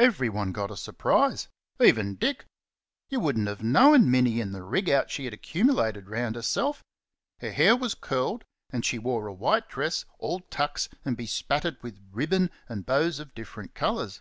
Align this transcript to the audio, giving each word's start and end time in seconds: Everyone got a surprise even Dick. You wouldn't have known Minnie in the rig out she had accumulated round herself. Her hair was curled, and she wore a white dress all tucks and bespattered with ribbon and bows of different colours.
Everyone 0.00 0.50
got 0.50 0.72
a 0.72 0.76
surprise 0.76 1.46
even 1.80 2.16
Dick. 2.16 2.46
You 3.10 3.20
wouldn't 3.20 3.46
have 3.46 3.62
known 3.62 4.10
Minnie 4.10 4.40
in 4.40 4.50
the 4.50 4.64
rig 4.64 4.90
out 4.90 5.08
she 5.08 5.24
had 5.24 5.32
accumulated 5.32 6.08
round 6.08 6.34
herself. 6.34 6.82
Her 7.38 7.52
hair 7.52 7.76
was 7.76 7.94
curled, 7.94 8.44
and 8.70 8.84
she 8.84 8.98
wore 8.98 9.28
a 9.28 9.32
white 9.32 9.68
dress 9.68 10.04
all 10.18 10.40
tucks 10.40 10.88
and 11.04 11.16
bespattered 11.16 11.80
with 11.80 12.04
ribbon 12.10 12.50
and 12.68 12.84
bows 12.84 13.20
of 13.20 13.36
different 13.36 13.72
colours. 13.72 14.20